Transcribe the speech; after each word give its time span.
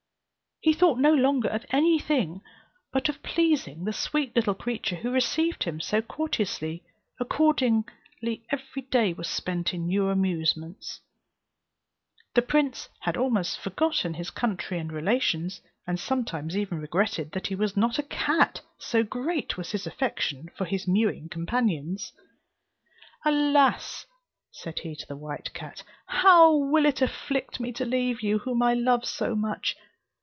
He 0.63 0.73
thought 0.73 0.99
no 0.99 1.11
longer 1.11 1.49
of 1.49 1.65
any 1.71 1.97
thing 1.97 2.43
but 2.93 3.09
of 3.09 3.23
pleasing 3.23 3.83
the 3.83 3.91
sweet 3.91 4.35
little 4.35 4.53
creature 4.53 4.97
who 4.97 5.09
received 5.09 5.63
him 5.63 5.81
so 5.81 6.03
courteously; 6.03 6.83
accordingly 7.19 8.45
every 8.51 8.83
day 8.91 9.11
was 9.13 9.27
spent 9.27 9.73
in 9.73 9.87
new 9.87 10.09
amusements. 10.09 10.99
The 12.35 12.43
prince 12.43 12.89
had 12.99 13.17
almost 13.17 13.59
forgotten 13.59 14.13
his 14.13 14.29
country 14.29 14.77
and 14.77 14.91
relations, 14.91 15.61
and 15.87 15.99
sometimes 15.99 16.55
even 16.55 16.77
regretted 16.77 17.31
that 17.31 17.47
he 17.47 17.55
was 17.55 17.75
not 17.75 17.97
a 17.97 18.03
cat, 18.03 18.61
so 18.77 19.01
great 19.01 19.57
was 19.57 19.71
his 19.71 19.87
affection 19.87 20.49
for 20.55 20.65
his 20.65 20.87
mewing 20.87 21.27
companions. 21.27 22.13
"Alas!" 23.25 24.05
said 24.51 24.77
he 24.77 24.95
to 24.95 25.07
the 25.07 25.17
white 25.17 25.55
cat, 25.55 25.81
"how 26.05 26.55
will 26.55 26.85
it 26.85 27.01
afflict 27.01 27.59
me 27.59 27.71
to 27.71 27.83
leave 27.83 28.21
you 28.21 28.37
whom 28.37 28.61
I 28.61 28.75
love 28.75 29.05
so 29.07 29.35
much! 29.35 29.75